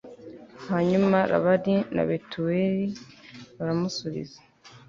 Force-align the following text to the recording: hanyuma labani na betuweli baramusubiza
hanyuma 0.67 1.17
labani 1.31 1.75
na 1.95 2.03
betuweli 2.09 2.87
baramusubiza 3.57 4.39